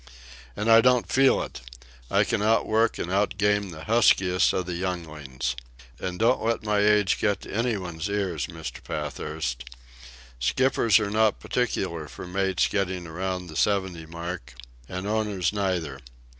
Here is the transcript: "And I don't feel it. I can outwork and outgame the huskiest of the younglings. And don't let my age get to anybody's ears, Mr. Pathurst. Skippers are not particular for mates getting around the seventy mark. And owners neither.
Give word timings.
"And 0.55 0.67
I 0.71 0.81
don't 0.81 1.11
feel 1.11 1.43
it. 1.43 1.61
I 2.09 2.23
can 2.23 2.41
outwork 2.41 2.97
and 2.97 3.11
outgame 3.11 3.69
the 3.69 3.83
huskiest 3.83 4.51
of 4.51 4.65
the 4.65 4.73
younglings. 4.73 5.55
And 5.99 6.17
don't 6.17 6.41
let 6.43 6.63
my 6.63 6.79
age 6.79 7.19
get 7.19 7.41
to 7.41 7.53
anybody's 7.53 8.09
ears, 8.09 8.47
Mr. 8.47 8.83
Pathurst. 8.83 9.63
Skippers 10.39 10.99
are 10.99 11.11
not 11.11 11.39
particular 11.39 12.07
for 12.07 12.25
mates 12.25 12.67
getting 12.67 13.05
around 13.05 13.45
the 13.45 13.55
seventy 13.55 14.07
mark. 14.07 14.55
And 14.89 15.05
owners 15.05 15.53
neither. 15.53 15.99